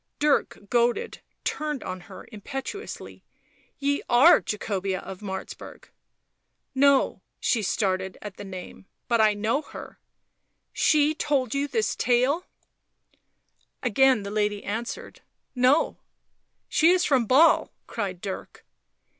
[0.17, 3.23] Dirk goaded, turned on her impetuously."
[3.77, 5.89] Ye are Jacobea of Martzburg
[6.89, 9.99] ""No "—she started at the name." But I know her
[10.85, 12.47] ""She told you this tale"
[13.83, 15.21] Again the lady answered:"
[15.69, 15.99] No.""
[16.67, 18.65] She is from Basle," cried Dirk.